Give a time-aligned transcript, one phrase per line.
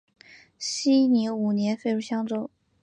[0.57, 2.49] 熙宁五年废入襄州。